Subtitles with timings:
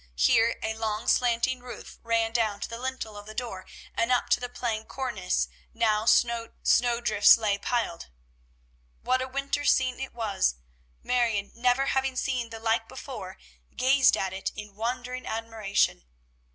[0.15, 4.29] Here a long slanting roof ran down to the lintel of the door, and up
[4.29, 8.09] to the plain cornice snow drifts lay piled.
[9.03, 10.55] What a winter scene it was!
[11.03, 13.37] Marion, never having seen the like before,
[13.75, 16.03] gazed at it in wondering admiration.